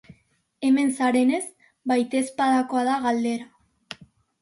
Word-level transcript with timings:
Hemen 0.69 0.89
zarenez, 1.01 1.43
baitezpadakoa 1.93 2.85
da 2.91 2.99
galdera. 3.09 4.07